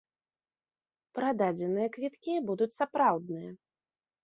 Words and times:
Прададзеныя 1.19 1.87
квіткі 1.99 2.33
будуць 2.49 2.71
сапраўдныя. 2.79 3.49